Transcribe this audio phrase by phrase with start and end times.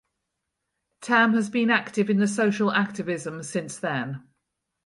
[1.01, 4.23] Tam has been active in the social activism since then.